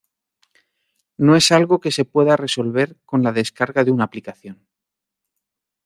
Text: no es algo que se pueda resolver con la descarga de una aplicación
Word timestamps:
no 1.19 1.35
es 1.35 1.51
algo 1.51 1.79
que 1.79 1.91
se 1.91 2.05
pueda 2.05 2.35
resolver 2.35 2.97
con 3.05 3.21
la 3.21 3.31
descarga 3.31 3.83
de 3.83 3.91
una 3.91 4.05
aplicación 4.05 4.65